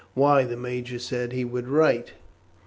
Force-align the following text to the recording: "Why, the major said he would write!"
"Why, 0.15 0.45
the 0.45 0.57
major 0.57 0.97
said 0.97 1.31
he 1.31 1.45
would 1.45 1.67
write!" 1.67 2.13